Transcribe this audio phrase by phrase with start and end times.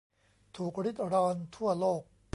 [0.55, 2.01] ถูกริดรอนทั่วโลก